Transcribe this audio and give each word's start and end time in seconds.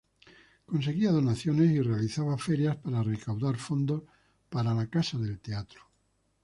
Conseguía 0.65 1.11
donaciones 1.11 1.69
y 1.69 1.79
realizaba 1.79 2.35
ferias 2.39 2.75
para 2.75 3.03
recaudar 3.03 3.57
fondos 3.57 4.01
para 4.49 4.73
la 4.73 4.87
Casa 4.89 5.19
del 5.19 5.39
Teatro. 5.39 5.81